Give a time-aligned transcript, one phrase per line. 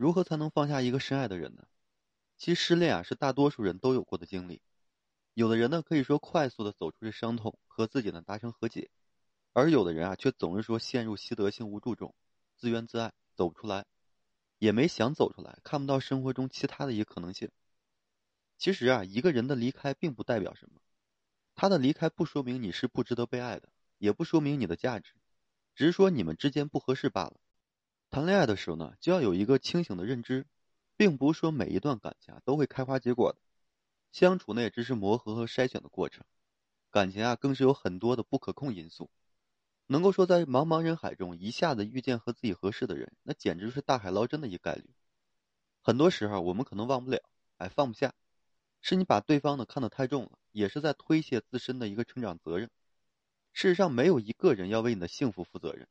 [0.00, 1.66] 如何才能放下一个深爱的人呢？
[2.38, 4.62] 其实失恋啊，是大多数人都有过的经历。
[5.34, 8.88] 有的人呢，可以说快速的走出这伤痛，和自己呢达成和解；
[9.52, 12.14] 而有的人啊，却总是说陷入习得性无助中，
[12.56, 13.84] 自怨自艾，走不出来，
[14.56, 17.50] 也没想走出来，看不到生活中其他的一个可能性。
[18.56, 20.80] 其实啊，一个人的离开并不代表什么，
[21.54, 25.12] 他的离开不说明你是不值得被爱的，也不说明你的价值，
[25.74, 27.38] 只是说你们之间不合适罢了。
[28.10, 30.44] 谈恋爱的时候呢，就要有一个清醒的认知，
[30.96, 33.38] 并不是说每一段感情啊都会开花结果的，
[34.10, 36.24] 相处呢也只是磨合和筛选的过程，
[36.90, 39.08] 感情啊更是有很多的不可控因素，
[39.86, 44.90] 能够说在茫茫人海中一下子遇见和自己合适的人，那简直是大海捞针的一个概率。
[45.80, 47.22] 很多时候我们可能忘不了，
[47.58, 48.12] 哎，放不下，
[48.80, 52.68] 是你把对方呢看得太重了，也是在推卸自身的一个成长责任。
[53.52, 55.86] 事实上，没有一个人要为你的幸福负责任。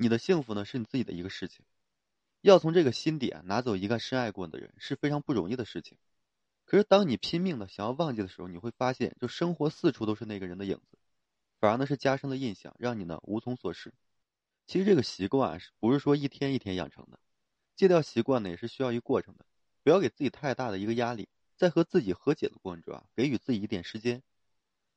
[0.00, 1.66] 你的幸福呢，是你自己的一个事情。
[2.40, 5.98] 要从这个心底啊拿走一个深爱过的人是非常不容易的事情。
[6.64, 10.98] 可是当你拼命的想要忘记的时候，你会发现，就生活四处都是那个人的影子，
[11.58, 13.92] 反而呢是加深了印象，让你呢无从所事。
[14.68, 17.18] 其实这个习惯是不是说一天一天养成的？
[17.74, 19.44] 戒掉习惯呢也是需要一个过程的。
[19.82, 24.22] 不要给自己太大的一个压力，在和自己和解的过程中啊，给予自己一点时间。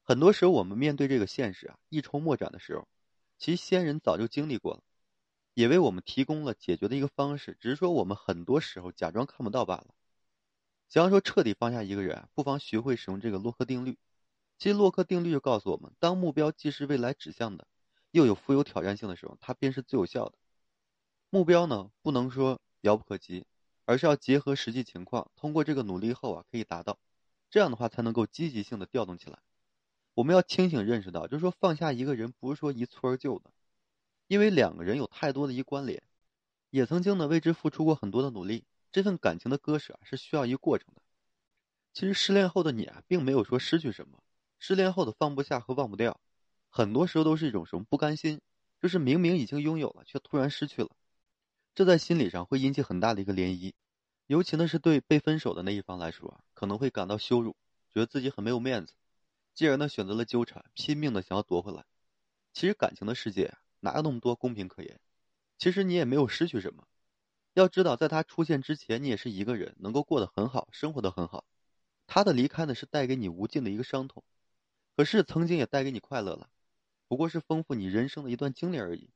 [0.03, 2.87] 很多时候我们面对这个现实啊一筹莫展的时候，
[3.39, 4.83] 其实先人早就经历过了。
[5.53, 9.87] 也为我们提供了解决的一个方式，只是说我们很多时候假装看不到罢了。
[10.89, 13.97] 想要说彻底放下一个人，不妨学会使用这个洛克定律。
[14.57, 17.67] 其实洛克定律就告诉我们，当目标既是未来指向的，
[18.11, 20.33] 又有富有挑战性的时候，它便是最有效的。
[21.29, 23.45] 目标呢，不能说遥不可及，
[23.85, 26.99] 而是要结合实际情况，通过这个努力后啊，可以达到。
[27.49, 29.39] 这样的话，才能够积极性的调动起来。
[30.13, 33.51] 我们要清醒认识到，就是说放下一个人，不是说一蹴而就的。
[34.31, 36.01] 因为两个人有太多的一关联，
[36.69, 41.01] 也曾经呢为之付出过很多的努力，这份感情的割舍啊是需要一个过程的。
[41.91, 44.23] 其实失恋后的你啊，并没有说失去什么，
[44.57, 46.17] 失恋后的放不下和忘不掉，
[46.69, 48.39] 很多时候都是一种什么不甘心，
[48.81, 50.91] 就是明明已经拥有了，却突然失去了，
[51.75, 53.73] 这在心理上会引起很大的一个涟漪，
[54.27, 57.57] 尤其呢是对被分手的那一方来说啊，可能会感到羞辱，
[57.93, 58.93] 觉得自己很没有面子，
[59.53, 61.83] 继而呢选择了纠缠，拼命的想要夺回来。
[62.53, 63.53] 其实感情的世界。
[63.81, 64.99] 哪有那么多公平可言？
[65.57, 66.87] 其实你也没有失去什么。
[67.53, 71.43] 要知道，在他出现之前，你也是一个人，能够过得很好，生活的很好。
[72.07, 74.23] 他的离开呢，是带给你无尽的一个伤痛，
[74.95, 76.49] 可是曾经也带给你快乐了，
[77.07, 79.09] 不过是丰富你人生的一段经历而已，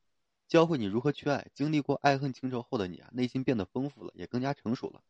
[0.48, 1.48] 教会你如何去爱。
[1.54, 5.02] 经历过爱恨情仇后的你啊，内心变得丰富了，也更加成熟了。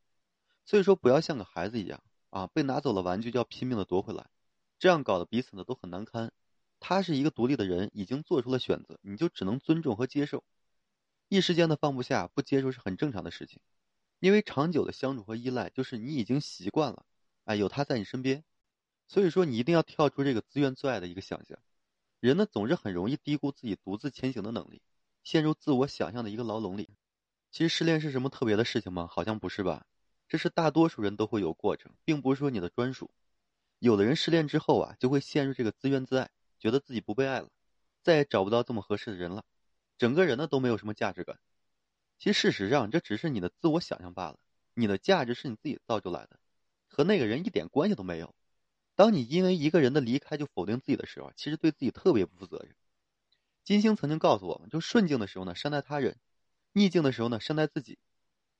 [0.65, 4.29] 所以说，不要像个孩子一样啊，被拿走了玩具就要拼命的夺回来，
[4.77, 6.31] 这样搞得彼此呢都很难堪。
[6.87, 10.43] 他是一个独立的人，已经做出了选择，你就只能尊重和接受。
[11.29, 13.59] 一时间的放不下、不接受是很正常的事情，
[14.19, 17.03] 因为长久的相处和依赖，就是你已经习惯了，
[17.45, 18.43] 哎，有他在你身边。
[19.07, 21.57] 所以说，你一定要跳出这个自怨自艾的一个想象。
[22.19, 24.83] 人呢，总是很容易低估自己独自前行的能力，
[25.23, 26.91] 陷入自我想象的一个牢笼里。
[27.51, 29.07] 其实失恋是什么特别的事情吗？
[29.09, 29.87] 好像不是吧？
[30.27, 33.09] 这是大多数人都会有过程，并不是说你的专属。
[33.79, 36.29] 有的人失恋之后啊，就会陷入这个自怨自艾。
[36.65, 37.49] 觉得自己不被爱了，
[38.01, 39.45] 再也找不到这么合适的人了，
[39.99, 41.39] 整个人呢都没有什么价值感。
[42.17, 44.39] 其实事实上，这只是你的自我想象罢了。
[44.73, 46.39] 你的价值是你自己造就来的，
[46.87, 48.33] 和那个人一点关系都没有。
[48.95, 52.75] 当你因为一个人的离开就否定自己的时候，其实对自己特别不负责任。
[53.63, 56.17] 金星曾经告诉我们，就顺境的时候呢善待他人，
[56.73, 57.99] 逆境的时候呢善待自己。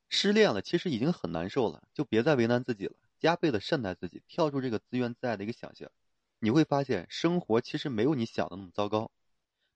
[0.09, 5.89] 失恋了，其实已经很难受了，就别再为难自己了，加倍的善待自己，跳出这个自怨自艾的一个想象。
[6.39, 9.11] 你会发现，生活其实没有你想的那么糟糕。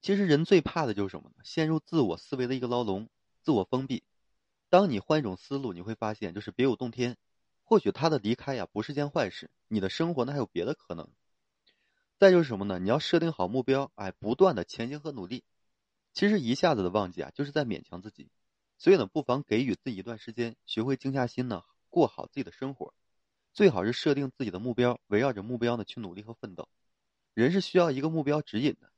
[0.01, 1.35] 其实人最怕的就是什么呢？
[1.43, 3.09] 陷入自我思维的一个牢笼，
[3.41, 4.03] 自我封闭。
[4.69, 7.17] 当你换一种思路，你会发现，就是别有洞天。
[7.63, 9.51] 或许他的离开呀，不是件坏事。
[9.67, 11.09] 你的生活呢，还有别的可能。
[12.17, 12.79] 再就是什么呢？
[12.79, 15.43] 你要设定好目标，哎，不断的前行和努力。
[16.13, 18.29] 其实一下子的忘记啊，就是在勉强自己。
[18.77, 22.93] 所以呢，不妨给予自己一段时间，学会静下心呢，过好自己的生活。
[23.59, 26.69] 最好是设定自己的目标，围绕着目标呢去努力和奋斗。
[27.33, 28.89] 人是需要一个目标指引的。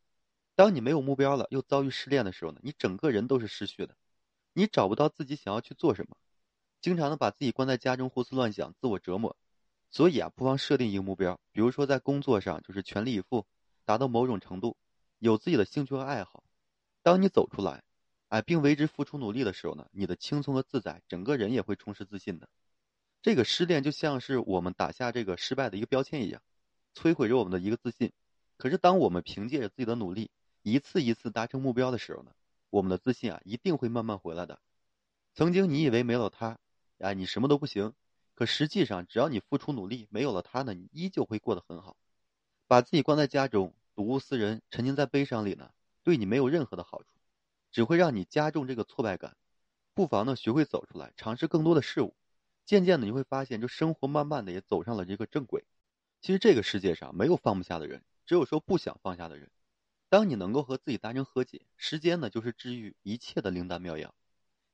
[0.54, 3.98] 当你没有目标了，又遭遇失恋的时候呢，你整个人都是失去的，
[4.54, 6.16] 你找不到自己想要去做什么，
[6.80, 9.36] 经常的把自己关在家中胡思乱想，自我折磨。
[9.90, 13.48] 所以啊，不妨设定一个目标，比如说在工作上就是全力以赴，
[13.84, 14.78] 达到某种程度，
[15.18, 16.44] 有自己的兴趣和爱好。
[17.02, 17.84] 当你走出来，
[18.28, 22.48] 哎，并为之付出努力的时候呢，你的轻松和自在，整个人也会充实自信的。
[23.22, 26.42] 这个失恋就像是我们打下这个失败的一个标签一样，
[26.96, 28.12] 摧毁着我们的一个自信。
[28.58, 30.32] 可是，当我们凭借着自己的努力，
[30.64, 32.32] 一次一次达成目标的时候呢，
[32.72, 34.60] 我们的自信啊，一定会慢慢回来的。
[35.34, 36.58] 曾经你以为没有他，
[36.98, 37.94] 呀，你什么都不行。
[38.34, 41.96] 可实际上，只要你付出努力，没有了他呢，你依旧会过得很好。
[42.68, 45.70] 把自己关在家中，睹物思人，沉浸在悲伤里呢，
[46.02, 47.10] 对你没有任何的好处，
[47.72, 49.38] 只会让你加重这个挫败感。
[49.94, 52.16] 不妨呢，学会走出来，尝试更多的事物。
[52.72, 55.66] 渐渐的，你会发现，这生活慢慢的也走上了这个正轨。
[56.22, 59.52] 其实这个世界上没有放不下的人，只有说不想放下的人。
[60.08, 64.16] 当你能够和自己达成和解，时间呢就是治愈一切的灵丹妙药。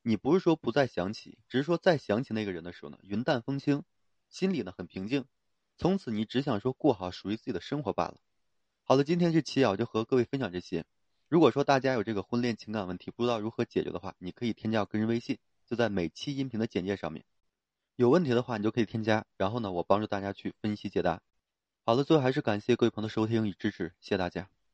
[0.04, 3.82] 你不是说不再想起，只是说再想起那个人的时候呢，云淡风轻，
[4.30, 5.26] 心里呢很平静。
[5.76, 8.20] 从此你只想说过好属于自己的生活罢了。
[8.84, 10.86] 好了，今天这期啊我就和各位分享这些。
[11.28, 17.26] 如果说大家有这个婚恋情感问题不知道如何解决的话，你可以添加我个人微信，就在每期音频的简介上面。
[17.98, 21.20] 有问题的话你就可以添加，然后呢我帮助大家去分析解答。
[21.84, 24.48] 好了，最后还是感谢各位朋友的收听与支持，谢谢大家。